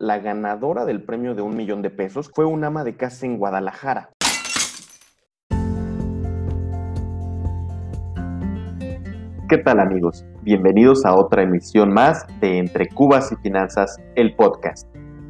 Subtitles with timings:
[0.00, 3.36] la ganadora del premio de un millón de pesos fue un ama de casa en
[3.36, 4.08] Guadalajara.
[9.46, 10.24] ¿Qué tal amigos?
[10.42, 14.88] Bienvenidos a otra emisión más de Entre Cubas y Finanzas, el podcast,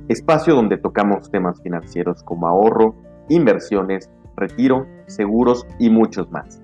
[0.08, 2.94] espacio donde tocamos temas financieros como ahorro,
[3.28, 6.59] inversiones, retiro, seguros y muchos más.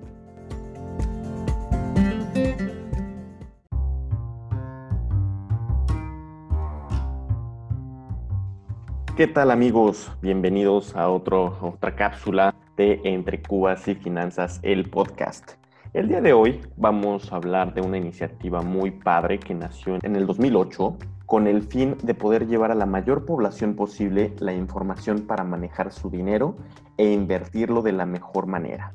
[9.16, 10.12] ¿Qué tal amigos?
[10.20, 15.52] Bienvenidos a otro, otra cápsula de Entre Cubas y Finanzas, el podcast.
[15.94, 20.16] El día de hoy vamos a hablar de una iniciativa muy padre que nació en
[20.16, 25.22] el 2008 con el fin de poder llevar a la mayor población posible la información
[25.22, 26.54] para manejar su dinero
[26.98, 28.92] e invertirlo de la mejor manera.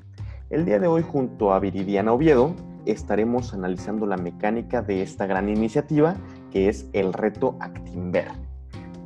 [0.51, 2.53] El día de hoy junto a Viridiana Oviedo
[2.85, 6.13] estaremos analizando la mecánica de esta gran iniciativa
[6.51, 8.50] que es el reto Actinver.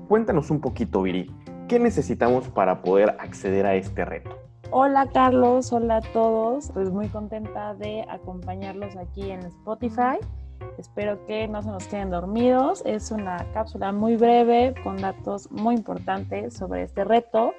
[0.07, 1.31] Cuéntanos un poquito, Viri,
[1.67, 4.37] ¿qué necesitamos para poder acceder a este reto?
[4.69, 6.69] Hola Carlos, hola a todos.
[6.73, 10.19] Pues muy contenta de acompañarlos aquí en Spotify.
[10.77, 12.83] Espero que no se nos queden dormidos.
[12.85, 17.53] Es una cápsula muy breve con datos muy importantes sobre este reto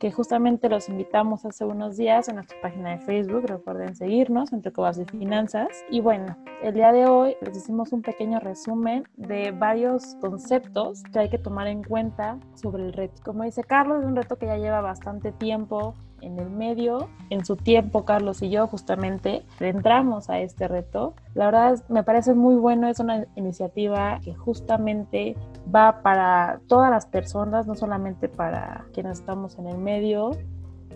[0.00, 3.44] que justamente los invitamos hace unos días en nuestra página de Facebook.
[3.46, 5.68] Recuerden seguirnos entre Cobas y Finanzas.
[5.90, 11.18] Y bueno, el día de hoy les hicimos un pequeño resumen de varios conceptos que
[11.18, 13.22] hay que tomar en cuenta sobre el reto.
[13.22, 17.08] Como dice Carlos, es un reto que ya lleva bastante tiempo en el medio.
[17.30, 21.14] En su tiempo, Carlos y yo justamente entramos a este reto.
[21.34, 25.36] La verdad me parece muy bueno, es una iniciativa que justamente
[25.72, 30.32] va para todas las personas, no solamente para quienes estamos en el medio,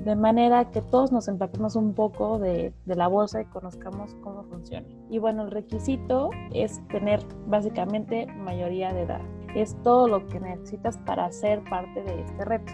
[0.05, 4.42] de manera que todos nos empapemos un poco de, de, la bolsa y conozcamos cómo
[4.45, 4.86] funciona.
[5.08, 9.20] Y bueno, el requisito es tener básicamente mayoría de edad.
[9.55, 12.72] Es todo lo que necesitas para ser parte de este reto.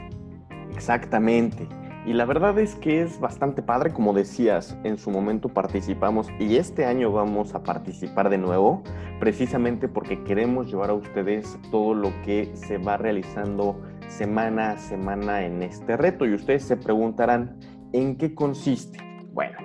[0.72, 1.68] Exactamente.
[2.06, 6.56] Y la verdad es que es bastante padre, como decías, en su momento participamos y
[6.56, 8.82] este año vamos a participar de nuevo,
[9.18, 13.78] precisamente porque queremos llevar a ustedes todo lo que se va realizando
[14.08, 16.24] semana a semana en este reto.
[16.24, 17.58] Y ustedes se preguntarán,
[17.92, 18.98] ¿en qué consiste?
[19.34, 19.58] Bueno,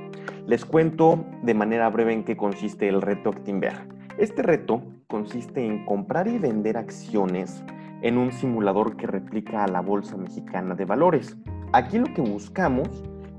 [0.46, 3.88] les cuento de manera breve en qué consiste el reto Actinver.
[4.18, 7.64] Este reto consiste en comprar y vender acciones
[8.02, 11.38] en un simulador que replica a la Bolsa Mexicana de Valores.
[11.74, 12.88] Aquí lo que buscamos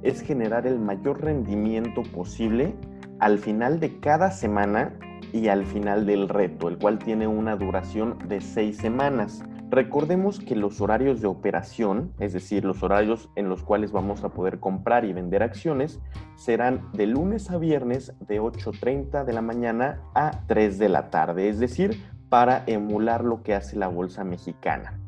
[0.03, 2.75] es generar el mayor rendimiento posible
[3.19, 4.95] al final de cada semana
[5.33, 9.43] y al final del reto, el cual tiene una duración de seis semanas.
[9.69, 14.29] Recordemos que los horarios de operación, es decir, los horarios en los cuales vamos a
[14.29, 15.99] poder comprar y vender acciones,
[16.37, 21.49] serán de lunes a viernes de 8.30 de la mañana a 3 de la tarde,
[21.49, 25.01] es decir, para emular lo que hace la bolsa mexicana.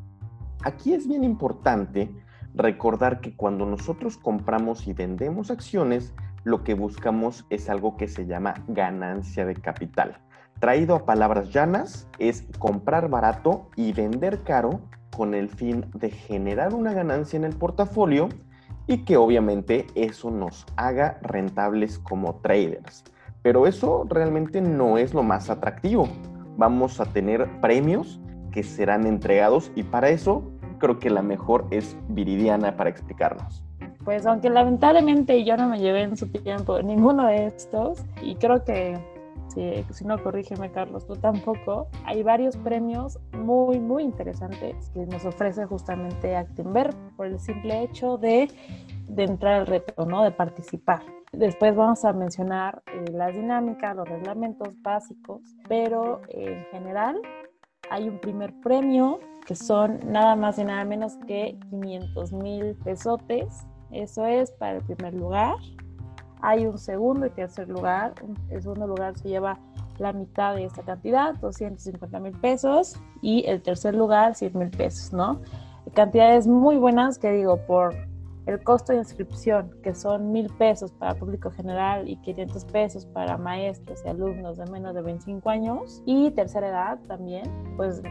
[0.61, 2.11] Aquí es bien importante
[2.53, 8.25] recordar que cuando nosotros compramos y vendemos acciones, lo que buscamos es algo que se
[8.25, 10.17] llama ganancia de capital.
[10.59, 14.81] Traído a palabras llanas, es comprar barato y vender caro
[15.15, 18.29] con el fin de generar una ganancia en el portafolio
[18.87, 23.03] y que obviamente eso nos haga rentables como traders.
[23.41, 26.09] Pero eso realmente no es lo más atractivo.
[26.57, 28.19] Vamos a tener premios
[28.51, 30.43] que serán entregados y para eso
[30.79, 33.63] creo que la mejor es Viridiana para explicarnos.
[34.03, 38.63] Pues aunque lamentablemente yo no me llevé en su tiempo ninguno de estos, y creo
[38.63, 38.97] que
[39.49, 45.25] si, si no corrígeme Carlos, tú tampoco, hay varios premios muy, muy interesantes que nos
[45.25, 48.49] ofrece justamente Actinver por el simple hecho de,
[49.07, 50.23] de entrar al reto, ¿no?
[50.23, 51.01] de participar.
[51.31, 57.21] Después vamos a mencionar eh, las dinámicas, los reglamentos básicos, pero en general
[57.89, 63.65] hay un primer premio que son nada más y nada menos que 500 mil pesotes.
[63.89, 65.55] Eso es para el primer lugar.
[66.39, 68.13] Hay un segundo y tercer lugar.
[68.51, 69.57] El segundo lugar se lleva
[69.97, 75.13] la mitad de esta cantidad, 250 mil pesos, y el tercer lugar, 100 mil pesos,
[75.13, 75.41] ¿no?
[75.95, 77.95] Cantidades muy buenas que digo, por
[78.45, 83.35] el costo de inscripción, que son mil pesos para público general y 500 pesos para
[83.35, 87.45] maestros y alumnos de menos de 25 años y tercera edad también,
[87.77, 88.03] pues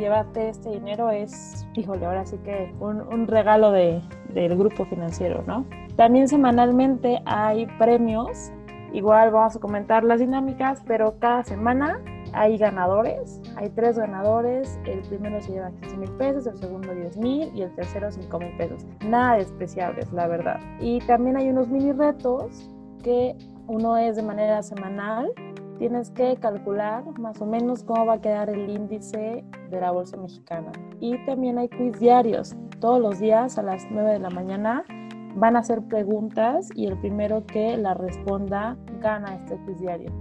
[0.00, 4.00] llévate este dinero es, híjole, ahora sí que un, regalo de,
[4.32, 5.66] del grupo financiero, ¿no?
[5.94, 8.50] También semanalmente hay premios,
[8.92, 12.00] igual vamos a comentar las dinámicas, pero cada semana
[12.32, 17.16] hay ganadores, hay tres ganadores, el primero se lleva 15 mil pesos, el segundo 10
[17.18, 18.84] mil y el tercero 5 mil pesos.
[19.06, 20.58] Nada despreciables, la verdad.
[20.80, 22.70] Y también hay unos mini retos
[23.02, 23.36] que
[23.66, 25.32] uno es de manera semanal
[25.80, 30.18] tienes que calcular más o menos cómo va a quedar el índice de la bolsa
[30.18, 30.72] mexicana.
[31.00, 32.54] Y también hay quiz diarios.
[32.80, 34.84] Todos los días a las 9 de la mañana
[35.36, 40.12] van a hacer preguntas y el primero que la responda gana este quiz diario.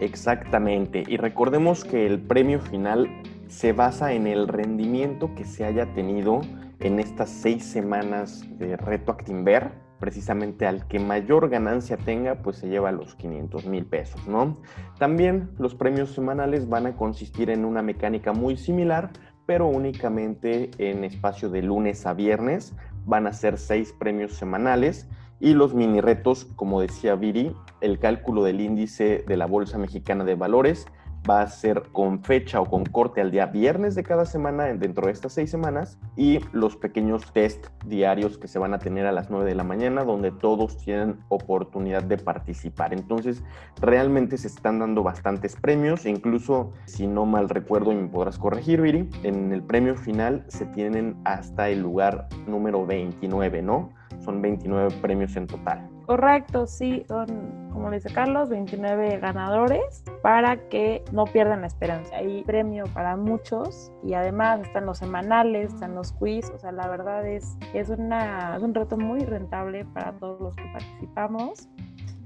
[0.00, 1.02] Exactamente.
[1.08, 3.08] Y recordemos que el premio final
[3.48, 6.42] se basa en el rendimiento que se haya tenido
[6.78, 12.68] en estas seis semanas de reto Actinver precisamente al que mayor ganancia tenga, pues se
[12.68, 14.56] lleva los 500 mil pesos, ¿no?
[14.98, 19.10] También los premios semanales van a consistir en una mecánica muy similar,
[19.46, 22.74] pero únicamente en espacio de lunes a viernes.
[23.04, 25.08] Van a ser seis premios semanales
[25.38, 30.24] y los mini retos, como decía Viri, el cálculo del índice de la Bolsa Mexicana
[30.24, 30.86] de Valores,
[31.28, 35.06] va a ser con fecha o con corte al día viernes de cada semana dentro
[35.06, 39.12] de estas seis semanas y los pequeños test diarios que se van a tener a
[39.12, 42.92] las 9 de la mañana donde todos tienen oportunidad de participar.
[42.92, 43.42] Entonces
[43.80, 48.38] realmente se están dando bastantes premios e incluso si no mal recuerdo y me podrás
[48.38, 53.92] corregir Viri, en el premio final se tienen hasta el lugar número 29, ¿no?
[54.24, 55.89] Son 29 premios en total.
[56.10, 62.16] Correcto, sí, son, como dice Carlos, 29 ganadores para que no pierdan la esperanza.
[62.16, 66.88] Hay premio para muchos y además están los semanales, están los quiz, o sea, la
[66.88, 71.68] verdad es, es, una, es un reto muy rentable para todos los que participamos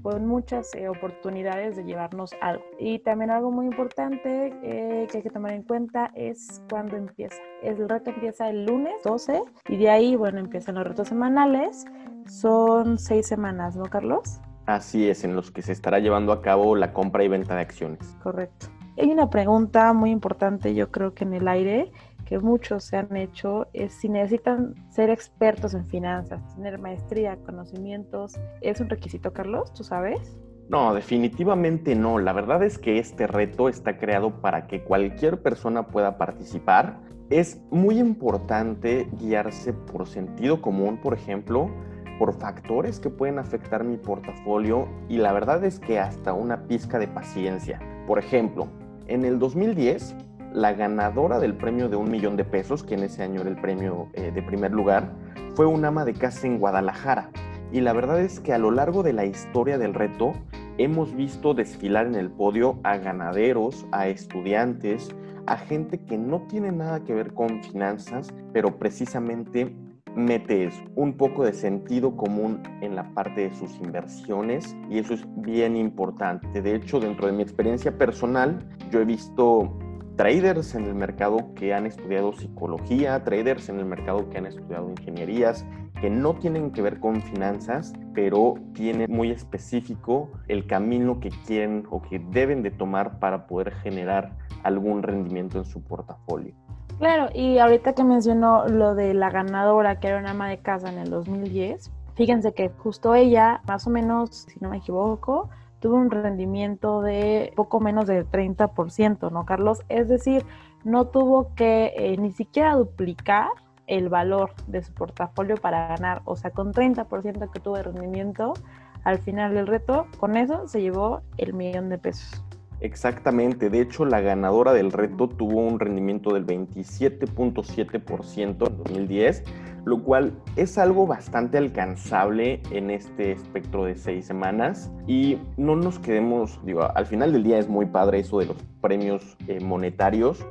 [0.05, 2.63] con muchas eh, oportunidades de llevarnos algo.
[2.77, 7.41] Y también algo muy importante eh, que hay que tomar en cuenta es cuándo empieza.
[7.63, 11.85] El reto empieza el lunes 12 y de ahí, bueno, empiezan los retos semanales.
[12.27, 14.39] Son seis semanas, ¿no, Carlos?
[14.67, 17.61] Así es, en los que se estará llevando a cabo la compra y venta de
[17.61, 18.15] acciones.
[18.21, 18.67] Correcto.
[18.99, 21.91] Hay una pregunta muy importante, yo creo que en el aire,
[22.25, 28.33] que muchos se han hecho es si necesitan ser expertos en finanzas, tener maestría, conocimientos.
[28.61, 29.71] ¿Es un requisito, Carlos?
[29.73, 30.37] ¿Tú sabes?
[30.67, 32.17] No, definitivamente no.
[32.17, 36.99] La verdad es que este reto está creado para que cualquier persona pueda participar.
[37.29, 41.69] Es muy importante guiarse por sentido común, por ejemplo,
[42.17, 46.97] por factores que pueden afectar mi portafolio y la verdad es que hasta una pizca
[46.97, 47.79] de paciencia.
[48.07, 48.67] Por ejemplo,
[49.07, 50.15] en el 2010
[50.55, 53.59] la ganadora del premio de un millón de pesos, que en ese año era el
[53.59, 55.11] premio eh, de primer lugar,
[55.53, 57.29] fue un ama de casa en Guadalajara.
[57.73, 60.31] Y la verdad es que a lo largo de la historia del reto
[60.77, 65.13] hemos visto desfilar en el podio a ganaderos, a estudiantes,
[65.45, 69.75] a gente que no tiene nada que ver con finanzas, pero precisamente
[70.15, 75.25] mete un poco de sentido común en la parte de sus inversiones y eso es
[75.35, 76.61] bien importante.
[76.61, 79.77] De hecho, dentro de mi experiencia personal, yo he visto
[80.15, 84.89] traders en el mercado que han estudiado psicología, traders en el mercado que han estudiado
[84.89, 85.65] ingenierías,
[85.99, 91.85] que no tienen que ver con finanzas, pero tienen muy específico el camino que quieren
[91.89, 94.31] o que deben de tomar para poder generar
[94.63, 96.53] algún rendimiento en su portafolio.
[96.99, 100.89] Claro, y ahorita que mencionó lo de la ganadora, que era una ama de casa
[100.89, 105.49] en el 2010, fíjense que justo ella, más o menos, si no me equivoco,
[105.85, 109.83] tuvo un rendimiento de poco menos del 30%, ¿no, Carlos?
[109.87, 110.43] Es decir,
[110.83, 113.49] no tuvo que eh, ni siquiera duplicar
[113.85, 116.23] el valor de su portafolio para ganar.
[116.25, 118.55] O sea, con 30% que tuvo de rendimiento,
[119.03, 122.43] al final del reto, con eso se llevó el millón de pesos.
[122.81, 129.43] Exactamente, de hecho la ganadora del reto tuvo un rendimiento del 27.7% en 2010
[129.85, 135.99] lo cual es algo bastante alcanzable en este espectro de seis semanas y no nos
[135.99, 140.43] quedemos, digo, al final del día es muy padre eso de los premios eh, monetarios,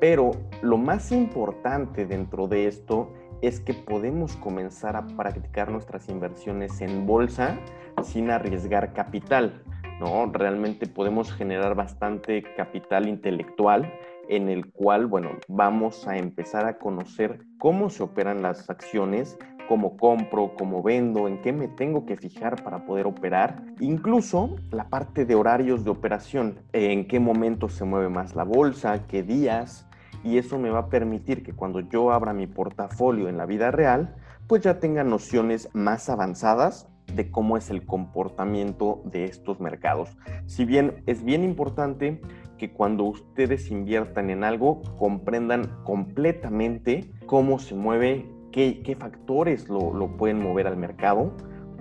[0.00, 0.30] pero
[0.62, 7.04] lo más importante dentro de esto es que podemos comenzar a practicar nuestras inversiones en
[7.06, 7.58] bolsa
[8.04, 9.62] sin arriesgar capital.
[10.00, 10.26] ¿No?
[10.26, 13.92] Realmente podemos generar bastante capital intelectual
[14.28, 19.38] en el cual, bueno, vamos a empezar a conocer cómo se operan las acciones,
[19.68, 24.88] cómo compro, cómo vendo, en qué me tengo que fijar para poder operar, incluso la
[24.88, 29.86] parte de horarios de operación, en qué momento se mueve más la bolsa, qué días,
[30.24, 33.70] y eso me va a permitir que cuando yo abra mi portafolio en la vida
[33.70, 34.14] real,
[34.46, 40.16] pues ya tenga nociones más avanzadas de cómo es el comportamiento de estos mercados.
[40.46, 42.20] Si bien es bien importante
[42.58, 50.16] que cuando ustedes inviertan en algo comprendan completamente cómo se mueve, qué, factores lo, lo,
[50.16, 51.32] pueden mover al mercado,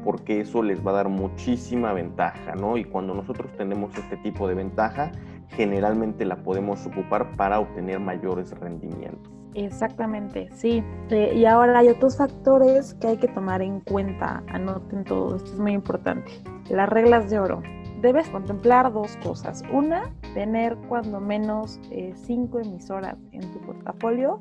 [0.04, 2.78] porque eso les va a dar muchísima ventaja, ¿no?
[2.78, 5.12] Y cuando nosotros tenemos este tipo de ventaja,
[5.50, 9.37] generalmente la podemos ocupar para obtener mayores rendimientos.
[9.58, 10.84] Exactamente, sí.
[11.10, 14.44] Eh, y ahora hay otros factores que hay que tomar en cuenta.
[14.50, 16.32] Anoten todo, esto es muy importante.
[16.70, 17.64] Las reglas de oro.
[18.02, 19.64] debes contemplar dos cosas.
[19.74, 24.40] Una, tener cuando menos eh, cinco emisoras en tu portafolio,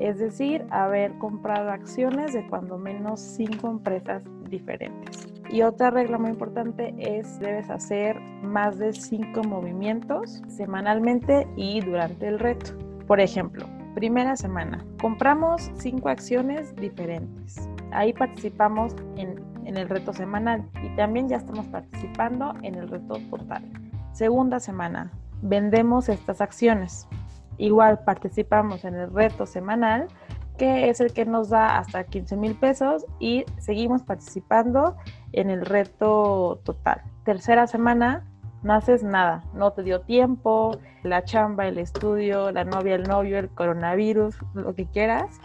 [0.00, 5.28] es decir, haber comprado acciones de cuando menos cinco empresas diferentes.
[5.48, 12.26] Y otra regla muy importante es debes hacer más de cinco movimientos semanalmente y durante
[12.26, 12.72] el reto.
[13.06, 13.64] Por ejemplo,
[13.96, 17.66] primera semana, compramos cinco acciones diferentes.
[17.92, 23.64] Ahí participamos en, el reto semanal y también ya estamos participando en el reto total.
[24.12, 25.10] Segunda semana,
[25.40, 27.08] vendemos estas acciones.
[27.56, 30.08] Igual participamos en el reto semanal
[30.58, 34.96] que es el que nos da hasta 15 mil pesos y seguimos participando
[35.32, 37.00] en el reto total.
[37.24, 38.26] Tercera semana,
[38.62, 43.38] no haces nada, no te dio tiempo, la chamba, el estudio, la novia, el novio,
[43.38, 45.40] el coronavirus, lo que quieras,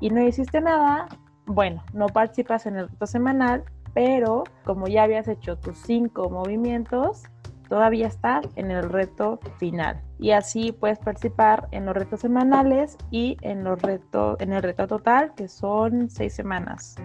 [0.00, 1.08] y no hiciste nada,
[1.46, 7.22] bueno, no participas en el reto semanal, pero como ya habías hecho tus cinco movimientos,
[7.68, 13.36] todavía estás en el reto final y así puedes participar en los retos semanales y
[13.42, 16.96] en los retos en el reto total que son seis semanas.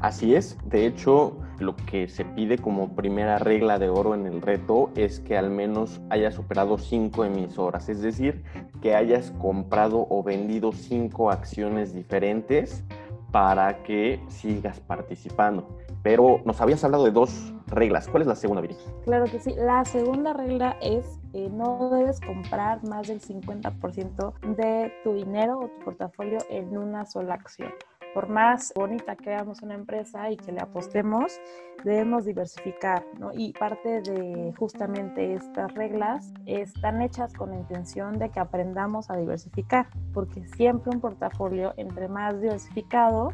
[0.00, 4.40] Así es, de hecho lo que se pide como primera regla de oro en el
[4.40, 8.44] reto es que al menos hayas superado cinco emisoras, es decir,
[8.80, 12.84] que hayas comprado o vendido cinco acciones diferentes
[13.32, 15.68] para que sigas participando.
[16.02, 18.08] Pero nos habías hablado de dos reglas.
[18.08, 18.76] ¿Cuál es la segunda, Viri?
[19.04, 19.54] Claro que sí.
[19.56, 25.68] La segunda regla es eh, no debes comprar más del 50% de tu dinero o
[25.68, 27.72] tu portafolio en una sola acción.
[28.14, 31.40] Por más bonita que una empresa y que le apostemos,
[31.84, 33.30] debemos diversificar, ¿no?
[33.32, 39.16] Y parte de justamente estas reglas están hechas con la intención de que aprendamos a
[39.16, 43.32] diversificar, porque siempre un portafolio, entre más diversificado,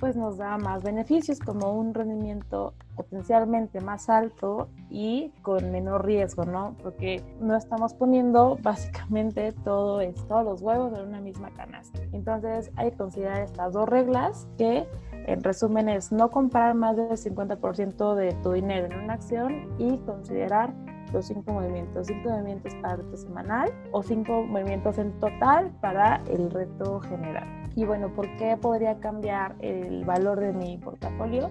[0.00, 6.44] pues nos da más beneficios como un rendimiento potencialmente más alto y con menor riesgo,
[6.44, 6.74] ¿no?
[6.82, 12.00] Porque no estamos poniendo básicamente todo esto, todos los huevos en una misma canasta.
[12.12, 14.88] Entonces hay que considerar estas dos reglas que
[15.26, 19.98] en resumen es no comprar más del 50% de tu dinero en una acción y
[19.98, 20.72] considerar
[21.12, 26.22] los cinco movimientos, cinco movimientos para el reto semanal o cinco movimientos en total para
[26.30, 27.59] el reto general.
[27.80, 31.48] Y bueno, ¿por qué podría cambiar el valor de mi portafolio?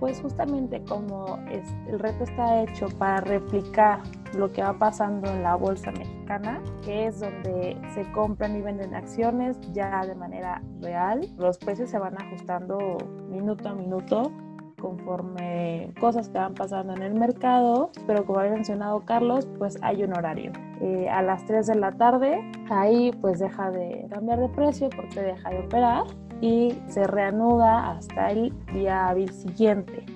[0.00, 4.00] Pues justamente como el reto está hecho para replicar
[4.34, 8.94] lo que va pasando en la bolsa mexicana, que es donde se compran y venden
[8.94, 12.96] acciones ya de manera real, los precios se van ajustando
[13.28, 14.32] minuto a minuto
[14.80, 20.02] conforme cosas que van pasando en el mercado, pero como había mencionado Carlos, pues hay
[20.04, 20.52] un horario.
[20.80, 25.20] Eh, a las 3 de la tarde, ahí pues deja de cambiar de precio porque
[25.20, 26.04] deja de operar
[26.40, 30.06] y se reanuda hasta el día siguiente.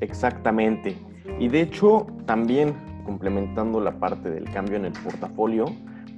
[0.00, 0.96] Exactamente.
[1.38, 2.74] Y de hecho, también
[3.04, 5.66] complementando la parte del cambio en el portafolio,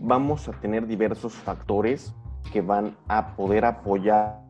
[0.00, 2.14] vamos a tener diversos factores
[2.52, 4.40] que van a poder apoyar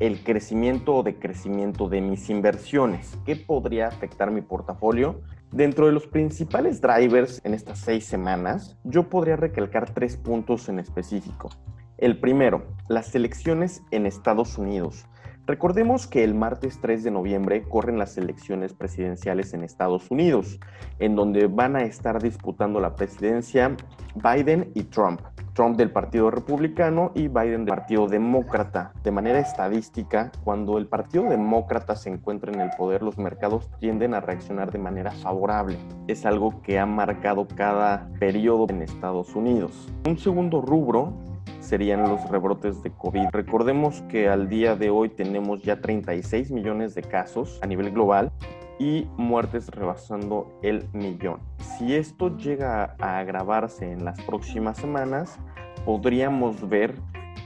[0.00, 3.18] el crecimiento o decrecimiento de mis inversiones.
[3.24, 5.20] ¿Qué podría afectar mi portafolio?
[5.50, 10.78] Dentro de los principales drivers en estas seis semanas, yo podría recalcar tres puntos en
[10.78, 11.50] específico.
[11.98, 15.06] El primero, las elecciones en Estados Unidos.
[15.44, 20.60] Recordemos que el martes 3 de noviembre corren las elecciones presidenciales en Estados Unidos,
[21.00, 23.76] en donde van a estar disputando la presidencia
[24.14, 25.20] Biden y Trump.
[25.52, 28.92] Trump del Partido Republicano y Biden del Partido Demócrata.
[29.02, 34.14] De manera estadística, cuando el Partido Demócrata se encuentra en el poder, los mercados tienden
[34.14, 35.76] a reaccionar de manera favorable.
[36.06, 39.92] Es algo que ha marcado cada periodo en Estados Unidos.
[40.06, 41.31] Un segundo rubro
[41.62, 43.28] serían los rebrotes de COVID.
[43.32, 48.32] Recordemos que al día de hoy tenemos ya 36 millones de casos a nivel global
[48.78, 51.40] y muertes rebasando el millón.
[51.58, 55.38] Si esto llega a agravarse en las próximas semanas,
[55.84, 56.94] podríamos ver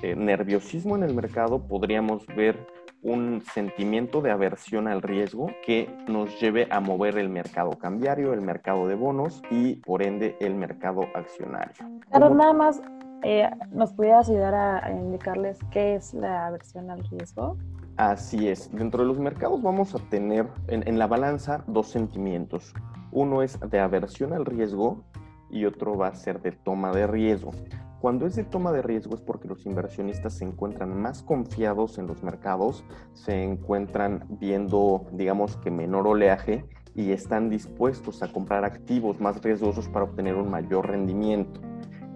[0.02, 2.66] eh, nerviosismo en el mercado, podríamos ver
[3.02, 8.40] un sentimiento de aversión al riesgo que nos lleve a mover el mercado cambiario, el
[8.40, 11.74] mercado de bonos y por ende el mercado accionario.
[12.10, 12.82] Pero nada más,
[13.22, 17.56] eh, ¿nos pudieras ayudar a, indicarles qué es la aversión al riesgo?
[17.96, 22.74] Así es, dentro de los mercados vamos a tener en, la balanza dos sentimientos.
[23.10, 25.04] Uno es de aversión al riesgo
[25.50, 27.52] y otro va a ser de toma de riesgo.
[28.00, 32.06] Cuando es de toma de riesgo es porque los inversionistas se encuentran más confiados en
[32.06, 39.20] los mercados, se encuentran viendo, digamos que menor oleaje y están dispuestos a comprar activos
[39.20, 41.60] más riesgosos para obtener un mayor rendimiento.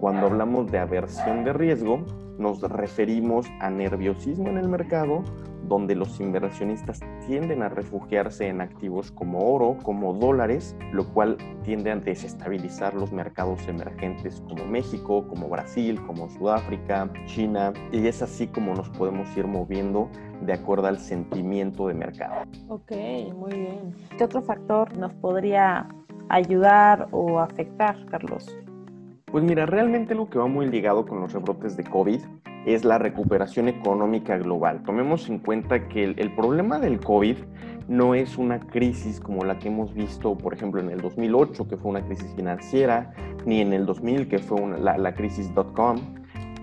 [0.01, 2.03] Cuando hablamos de aversión de riesgo,
[2.39, 5.23] nos referimos a nerviosismo en el mercado,
[5.67, 11.91] donde los inversionistas tienden a refugiarse en activos como oro, como dólares, lo cual tiende
[11.91, 18.47] a desestabilizar los mercados emergentes como México, como Brasil, como Sudáfrica, China, y es así
[18.47, 20.09] como nos podemos ir moviendo
[20.41, 22.41] de acuerdo al sentimiento de mercado.
[22.69, 22.91] Ok,
[23.35, 23.93] muy bien.
[24.17, 25.87] ¿Qué otro factor nos podría
[26.29, 28.47] ayudar o afectar, Carlos?
[29.31, 32.19] Pues mira, realmente lo que va muy ligado con los rebrotes de COVID
[32.65, 34.83] es la recuperación económica global.
[34.83, 37.37] Tomemos en cuenta que el, problema del COVID
[37.87, 41.77] no es una crisis como la que hemos visto, por ejemplo, en el 2008, que
[41.77, 43.13] fue una crisis financiera,
[43.45, 45.97] ni en el 2000, que fue la, la crisis dot-com,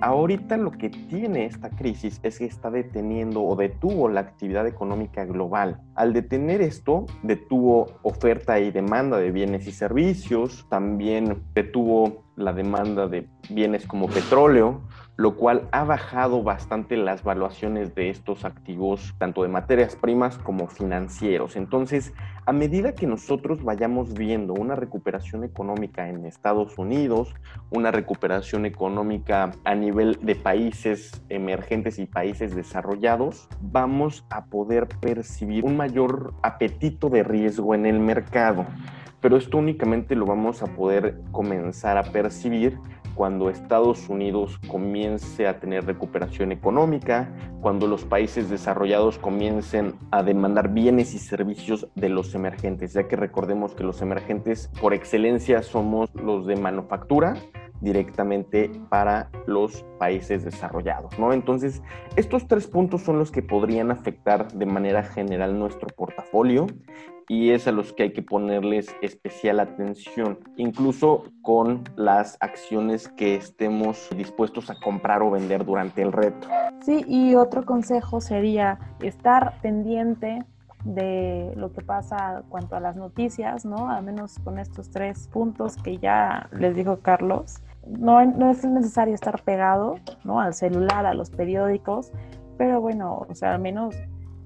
[0.01, 5.25] Ahorita lo que tiene esta crisis es que está deteniendo o detuvo la actividad económica
[5.25, 5.81] global.
[5.97, 13.09] Al detener esto, detuvo oferta y demanda de bienes y servicios, también detuvo la demanda
[13.09, 14.81] de bienes como petróleo,
[15.17, 20.69] lo cual ha bajado bastante las valuaciones de estos activos, tanto de materias primas como
[20.69, 21.57] financieros.
[21.57, 22.13] Entonces,
[22.47, 27.35] a medida que nosotros vayamos viendo una recuperación económica en Estados Unidos,
[27.71, 35.65] una recuperación económica a nivel de países emergentes y países desarrollados, vamos a poder percibir
[35.65, 38.67] un mayor apetito de riesgo en el mercado
[39.21, 42.79] pero esto únicamente lo vamos a poder comenzar a percibir
[43.15, 50.73] cuando Estados Unidos comience a tener recuperación económica, cuando los países desarrollados comiencen a demandar
[50.73, 56.15] bienes y servicios de los emergentes, ya que recordemos que los emergentes por excelencia somos
[56.15, 57.35] los de manufactura,
[57.81, 61.33] directamente para los países desarrollados, ¿no?
[61.33, 61.83] Entonces,
[62.17, 66.67] estos tres puntos son los que podrían afectar de manera general nuestro portafolio
[67.29, 73.37] y es a los que hay que ponerles especial atención, incluso con las acciones que
[73.37, 76.49] estemos dispuestos a comprar o vender durante el reto.
[76.81, 80.45] Sí, y otro consejo sería estar pendiente
[80.85, 83.91] de lo que pasa cuanto a las noticias, ¿no?
[83.91, 89.15] Al menos con estos tres puntos que ya les dijo Carlos, no, no es necesario
[89.15, 90.41] estar pegado ¿no?
[90.41, 92.13] al celular, a los periódicos,
[92.57, 93.97] pero bueno, o sea, al menos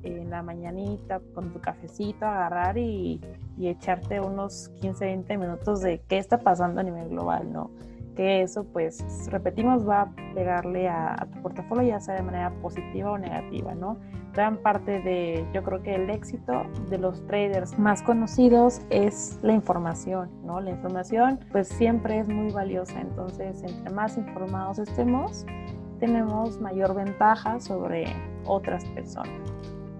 [0.02, 3.20] en la mañanita con tu cafecito agarrar y,
[3.57, 7.70] y, echarte unos 15, 20 minutos de qué está pasando a nivel global, ¿no?
[8.16, 12.50] Que eso, pues, repetimos, va a pegarle a, a tu portafolio, ya sea de manera
[12.61, 13.98] positiva o negativa, ¿no?
[14.33, 19.53] gran parte de, yo creo que el éxito de los traders más conocidos es la
[19.53, 20.61] información, ¿no?
[20.61, 25.44] La información pues siempre es muy valiosa, entonces entre más informados estemos,
[26.00, 28.07] tenemos mayor ventaja sobre
[28.44, 29.53] otras personas.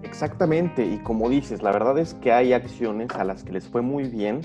[0.03, 3.81] Exactamente, y como dices, la verdad es que hay acciones a las que les fue
[3.81, 4.41] muy bien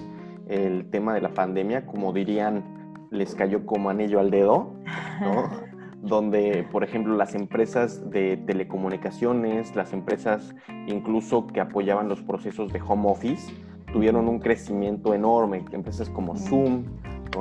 [0.48, 2.64] el tema de la pandemia, como dirían,
[3.10, 4.74] les cayó como anillo al dedo,
[5.20, 5.68] ¿no?
[6.02, 10.54] donde, por ejemplo, las empresas de telecomunicaciones, las empresas
[10.86, 13.52] incluso que apoyaban los procesos de home office,
[13.92, 15.64] tuvieron un crecimiento enorme.
[15.72, 16.84] Empresas como Zoom,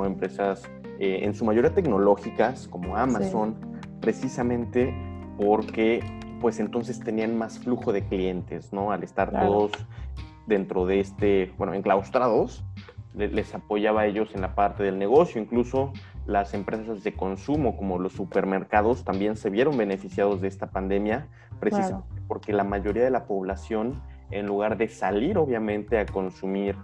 [0.04, 3.56] empresas eh, en su mayoría tecnológicas como Amazon,
[4.00, 4.94] precisamente
[5.38, 6.00] porque
[6.40, 8.92] pues entonces tenían más flujo de clientes, ¿no?
[8.92, 9.72] Al estar todos
[10.46, 12.64] dentro de este, bueno, enclaustrados,
[13.14, 15.92] les apoyaba a ellos en la parte del negocio, incluso
[16.26, 21.26] las empresas de consumo como los supermercados también se vieron beneficiados de esta pandemia,
[21.58, 26.76] precisamente porque la mayoría de la población, en lugar de salir obviamente a consumir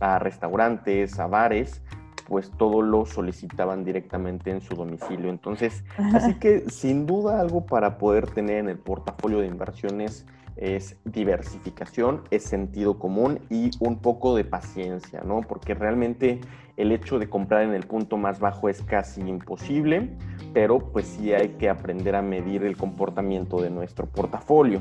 [0.00, 1.82] a restaurantes, a bares,
[2.28, 5.30] pues todo lo solicitaban directamente en su domicilio.
[5.30, 5.84] Entonces,
[6.14, 12.22] así que sin duda algo para poder tener en el portafolio de inversiones es diversificación,
[12.30, 15.40] es sentido común y un poco de paciencia, ¿no?
[15.40, 16.40] Porque realmente
[16.76, 20.10] el hecho de comprar en el punto más bajo es casi imposible,
[20.52, 24.80] pero pues sí hay que aprender a medir el comportamiento de nuestro portafolio.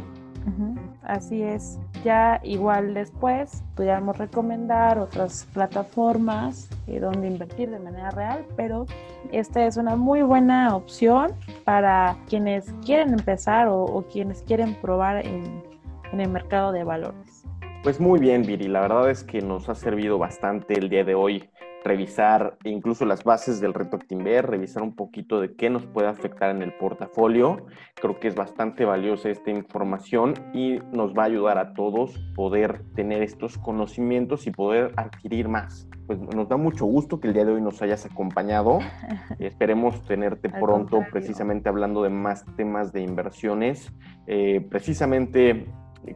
[1.03, 1.79] Así es.
[2.03, 8.85] Ya igual después pudiéramos recomendar otras plataformas eh, donde invertir de manera real, pero
[9.31, 11.31] esta es una muy buena opción
[11.63, 15.63] para quienes quieren empezar o, quienes quieren probar en,
[16.11, 17.45] en el mercado de valores.
[17.83, 18.67] Pues muy bien, Viri.
[18.67, 21.49] La verdad es que nos ha servido bastante el día de hoy
[21.83, 26.49] revisar incluso las bases del reto Actinver, revisar un poquito de qué nos puede afectar
[26.49, 27.65] en el portafolio.
[27.95, 32.83] Creo que es bastante valiosa esta información y nos va a ayudar a todos poder
[32.95, 35.87] tener estos conocimientos y poder adquirir más.
[36.07, 38.79] Pues nos da mucho gusto que el día de hoy nos hayas acompañado.
[39.39, 43.91] Esperemos tenerte pronto precisamente hablando de más temas de inversiones.
[44.27, 45.67] Eh, precisamente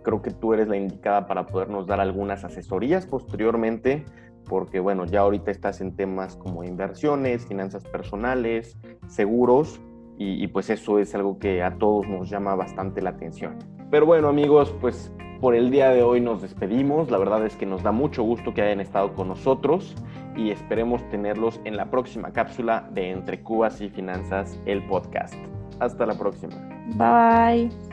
[0.03, 4.03] creo que tú eres la indicada para podernos dar algunas asesorías posteriormente
[4.49, 9.79] porque bueno, ya ahorita estás en temas como inversiones, finanzas personales, seguros,
[10.19, 13.55] y, pues eso es algo que a todos nos llama bastante la atención.
[13.91, 17.11] Pero bueno amigos, pues por el día de hoy nos despedimos.
[17.11, 19.95] La verdad es que nos da mucho gusto que hayan estado con nosotros
[20.35, 25.35] y esperemos tenerlos en la próxima cápsula de Entre Cubas y Finanzas, el podcast.
[25.79, 26.55] Hasta la próxima.
[26.95, 27.86] Bye.